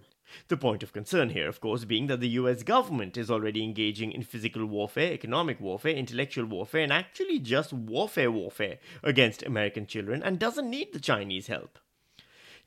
The 0.48 0.56
point 0.56 0.82
of 0.82 0.92
concern 0.92 1.30
here, 1.30 1.48
of 1.48 1.60
course, 1.60 1.84
being 1.84 2.08
that 2.08 2.20
the 2.20 2.28
US 2.40 2.62
government 2.62 3.16
is 3.16 3.30
already 3.30 3.62
engaging 3.62 4.12
in 4.12 4.22
physical 4.22 4.66
warfare, 4.66 5.12
economic 5.12 5.60
warfare, 5.60 5.94
intellectual 5.94 6.46
warfare, 6.46 6.82
and 6.82 6.92
actually 6.92 7.38
just 7.38 7.72
warfare 7.72 8.30
warfare 8.30 8.78
against 9.02 9.44
American 9.44 9.86
children 9.86 10.22
and 10.22 10.38
doesn't 10.38 10.68
need 10.68 10.92
the 10.92 11.00
Chinese 11.00 11.46
help. 11.46 11.78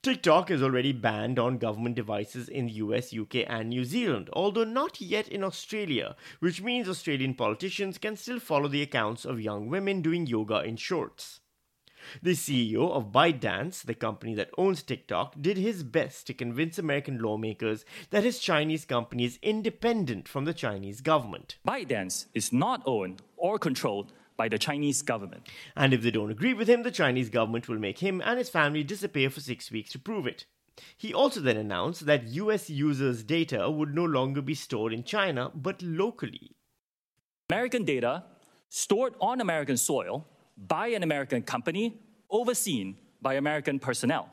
TikTok 0.01 0.49
is 0.49 0.63
already 0.63 0.93
banned 0.93 1.37
on 1.37 1.57
government 1.57 1.93
devices 1.93 2.47
in 2.47 2.67
the 2.67 2.71
US, 2.73 3.13
UK, 3.13 3.43
and 3.45 3.67
New 3.67 3.83
Zealand, 3.83 4.29
although 4.31 4.63
not 4.63 5.01
yet 5.01 5.27
in 5.27 5.43
Australia, 5.43 6.15
which 6.39 6.61
means 6.61 6.87
Australian 6.87 7.33
politicians 7.33 7.97
can 7.97 8.15
still 8.15 8.39
follow 8.39 8.69
the 8.69 8.81
accounts 8.81 9.25
of 9.25 9.41
young 9.41 9.67
women 9.67 10.01
doing 10.01 10.25
yoga 10.25 10.61
in 10.63 10.77
shorts. 10.77 11.41
The 12.23 12.31
CEO 12.31 12.89
of 12.89 13.11
ByteDance, 13.11 13.83
the 13.83 13.93
company 13.93 14.33
that 14.35 14.51
owns 14.57 14.83
TikTok, 14.83 15.35
did 15.41 15.57
his 15.57 15.83
best 15.83 16.25
to 16.27 16.33
convince 16.33 16.79
American 16.79 17.19
lawmakers 17.19 17.83
that 18.11 18.23
his 18.23 18.39
Chinese 18.39 18.85
company 18.85 19.25
is 19.25 19.37
independent 19.41 20.29
from 20.29 20.45
the 20.45 20.53
Chinese 20.53 21.01
government. 21.01 21.57
ByteDance 21.67 22.27
is 22.33 22.53
not 22.53 22.81
owned 22.85 23.21
or 23.35 23.59
controlled 23.59 24.13
by 24.39 24.47
the 24.47 24.57
Chinese 24.57 25.01
government. 25.01 25.49
And 25.75 25.93
if 25.93 26.01
they 26.01 26.11
don't 26.11 26.31
agree 26.31 26.53
with 26.53 26.69
him, 26.69 26.83
the 26.83 26.91
Chinese 26.91 27.29
government 27.29 27.67
will 27.67 27.77
make 27.77 27.99
him 27.99 28.21
and 28.23 28.39
his 28.39 28.49
family 28.49 28.83
disappear 28.85 29.29
for 29.29 29.41
six 29.41 29.69
weeks 29.69 29.91
to 29.91 29.99
prove 29.99 30.25
it. 30.25 30.45
He 30.95 31.13
also 31.13 31.41
then 31.41 31.57
announced 31.57 32.05
that 32.05 32.23
US 32.43 32.69
users' 32.69 33.21
data 33.21 33.69
would 33.69 33.93
no 33.93 34.05
longer 34.05 34.41
be 34.41 34.55
stored 34.55 34.93
in 34.93 35.03
China, 35.03 35.51
but 35.53 35.81
locally. 35.81 36.55
American 37.49 37.83
data 37.83 38.23
stored 38.69 39.13
on 39.19 39.41
American 39.41 39.75
soil 39.75 40.25
by 40.55 40.87
an 40.87 41.03
American 41.03 41.41
company, 41.41 41.99
overseen 42.29 42.95
by 43.21 43.33
American 43.33 43.77
personnel. 43.77 44.29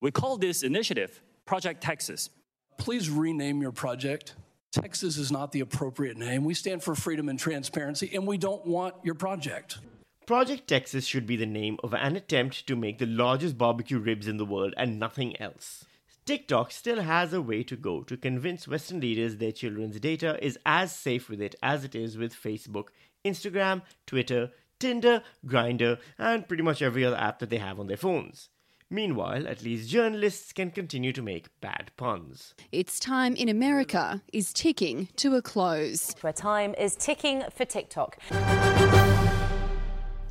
We 0.00 0.10
call 0.12 0.38
this 0.38 0.62
initiative 0.62 1.20
Project 1.44 1.82
Texas. 1.82 2.30
Please 2.78 3.10
rename 3.10 3.60
your 3.60 3.72
project 3.72 4.34
Texas 4.80 5.18
is 5.18 5.32
not 5.32 5.50
the 5.52 5.60
appropriate 5.60 6.16
name. 6.16 6.44
We 6.44 6.54
stand 6.54 6.82
for 6.82 6.94
freedom 6.94 7.28
and 7.28 7.38
transparency, 7.38 8.10
and 8.14 8.26
we 8.26 8.38
don't 8.38 8.64
want 8.64 8.94
your 9.02 9.14
project. 9.14 9.78
Project 10.24 10.68
Texas 10.68 11.04
should 11.04 11.26
be 11.26 11.36
the 11.36 11.46
name 11.46 11.78
of 11.82 11.94
an 11.94 12.14
attempt 12.14 12.66
to 12.66 12.76
make 12.76 12.98
the 12.98 13.06
largest 13.06 13.58
barbecue 13.58 13.98
ribs 13.98 14.28
in 14.28 14.36
the 14.36 14.44
world 14.44 14.74
and 14.76 14.98
nothing 14.98 15.40
else. 15.40 15.84
TikTok 16.26 16.70
still 16.70 17.00
has 17.00 17.32
a 17.32 17.42
way 17.42 17.62
to 17.64 17.74
go 17.74 18.02
to 18.02 18.16
convince 18.16 18.68
Western 18.68 19.00
leaders 19.00 19.36
their 19.36 19.52
children's 19.52 19.98
data 19.98 20.38
is 20.44 20.58
as 20.66 20.94
safe 20.94 21.28
with 21.28 21.40
it 21.40 21.54
as 21.62 21.84
it 21.84 21.94
is 21.94 22.18
with 22.18 22.34
Facebook, 22.34 22.88
Instagram, 23.24 23.82
Twitter, 24.06 24.50
Tinder, 24.78 25.22
Grindr, 25.46 25.98
and 26.18 26.46
pretty 26.46 26.62
much 26.62 26.82
every 26.82 27.04
other 27.04 27.16
app 27.16 27.38
that 27.40 27.50
they 27.50 27.56
have 27.56 27.80
on 27.80 27.86
their 27.86 27.96
phones. 27.96 28.50
Meanwhile, 28.90 29.46
at 29.46 29.62
least 29.62 29.90
journalists 29.90 30.52
can 30.52 30.70
continue 30.70 31.12
to 31.12 31.20
make 31.20 31.48
bad 31.60 31.90
puns. 31.98 32.54
Its 32.72 32.98
time 32.98 33.36
in 33.36 33.48
America 33.50 34.22
is 34.32 34.50
ticking 34.52 35.08
to 35.16 35.34
a 35.36 35.42
close. 35.42 36.14
Where 36.22 36.32
time 36.32 36.74
is 36.78 36.96
ticking 36.96 37.42
for 37.54 37.66
TikTok. 37.66 38.18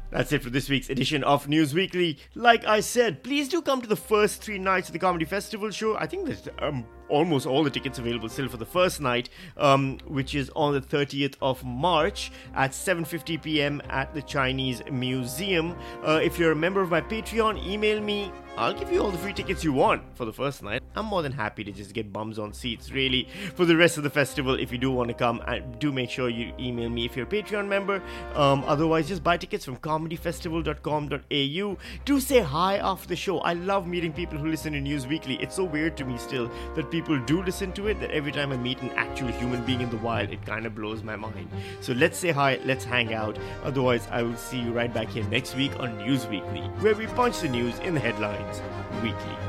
That's 0.10 0.32
it 0.32 0.41
for 0.41 0.49
this 0.49 0.69
week's 0.69 0.89
edition 0.89 1.23
of 1.23 1.47
News 1.47 1.75
Weakly. 1.75 2.17
Like 2.34 2.65
I 2.65 2.79
said, 2.79 3.23
please 3.23 3.47
do 3.47 3.62
come 3.62 3.82
to 3.82 3.88
the 3.88 3.95
first 3.95 4.41
three 4.41 4.58
nights 4.58 4.89
of 4.89 4.93
the 4.93 4.99
Comedy 4.99 5.25
Festival 5.25 5.69
show. 5.69 5.95
I 5.95 6.08
think 6.08 6.25
there's 6.25 6.47
um, 6.60 6.84
almost 7.10 7.46
all 7.46 7.63
the 7.63 7.70
tickets 7.70 8.00
available 8.00 8.30
still 8.30 8.48
for 8.48 8.58
the 8.58 8.65
first 8.65 9.02
night, 9.02 9.30
um, 9.58 10.00
which 10.08 10.36
is 10.36 10.50
on 10.56 10.74
the 10.74 10.82
30th 10.82 11.36
of 11.41 11.63
March 11.63 12.32
at 12.56 12.72
7:50 12.72 13.41
p.m. 13.41 13.82
at 13.89 14.13
the 14.13 14.22
Chinese 14.22 14.82
Museum. 14.91 15.76
Uh, 16.04 16.20
if 16.24 16.38
you're 16.38 16.52
a 16.52 16.56
member 16.56 16.82
of 16.82 16.89
my 16.89 17.02
Patreon, 17.02 17.65
email 17.65 18.02
me 18.02 18.32
I'll 18.58 18.74
give 18.74 18.91
you 18.91 19.02
all 19.04 19.12
the 19.12 19.20
free 19.20 19.34
tickets 19.34 19.63
you 19.63 19.72
want 19.72 20.02
for 20.15 20.26
the 20.26 20.34
first 20.34 20.63
night. 20.63 20.82
I'm 20.96 21.06
more 21.06 21.22
than 21.22 21.32
happy 21.32 21.63
to 21.63 21.72
just 21.72 21.93
get 21.93 22.12
bums 22.12 22.39
on 22.39 22.54
seats, 22.54 22.91
really, 22.91 23.28
for 23.54 23.65
the 23.65 23.78
rest 23.78 23.98
of 23.98 24.04
the 24.04 24.10
festival. 24.10 24.56
If 24.56 24.72
you 24.72 24.80
do 24.80 24.89
want 24.89 25.10
to 25.10 25.13
come, 25.13 25.43
and 25.46 25.78
do 25.78 25.91
make 25.91 26.10
sure 26.10 26.28
you 26.28 26.52
email 26.60 26.89
me 26.89 27.06
if 27.06 27.15
you're 27.15 27.28
a 27.28 27.30
Patreon 27.30 27.67
member. 27.67 28.02
Um, 28.34 28.63
otherwise, 28.65 29.08
just 29.08 29.24
buy 29.24 29.38
tickets 29.38 29.63
from 29.63 29.78
comedyfestival.com.au. 29.78 31.78
Do 32.06 32.20
say 32.20 32.39
hi 32.39 32.78
after 32.78 33.08
the 33.08 33.15
show. 33.15 33.38
I 33.41 33.54
love 33.54 33.86
meeting 33.86 34.12
people 34.12 34.39
who 34.39 34.48
listen 34.48 34.74
to 34.74 34.82
News 34.82 35.06
Weakly. 35.06 35.36
It's 35.36 35.58
so 35.58 35.63
weird 35.63 35.96
to 35.98 36.06
me 36.06 36.17
still 36.17 36.50
that 36.74 36.89
people 36.97 37.19
do 37.19 37.43
listen 37.43 37.71
to 37.71 37.86
it, 37.86 37.99
that 37.99 38.10
every 38.10 38.31
time 38.31 38.51
I 38.51 38.57
meet 38.57 38.81
an 38.81 38.89
actual 38.95 39.27
human 39.27 39.63
being 39.65 39.81
in 39.81 39.89
the 39.91 39.97
wild, 39.97 40.31
it 40.31 40.43
kind 40.47 40.65
of 40.65 40.73
blows 40.73 41.03
my 41.03 41.15
mind. 41.15 41.47
So 41.79 41.93
let's 41.93 42.17
say 42.17 42.31
hi, 42.31 42.60
let's 42.65 42.83
hang 42.83 43.13
out. 43.13 43.38
Otherwise, 43.63 44.07
I 44.10 44.23
will 44.23 44.36
see 44.36 44.60
you 44.60 44.71
right 44.71 44.91
back 44.91 45.10
here 45.10 45.23
next 45.25 45.55
week 45.55 45.79
on 45.79 45.95
News 45.99 46.25
Weakly, 46.25 46.62
where 46.81 46.95
we 46.95 47.05
punch 47.05 47.41
the 47.41 47.49
news 47.49 47.77
in 47.79 47.93
the 47.93 47.99
headlines 47.99 48.63
weekly. 49.03 49.46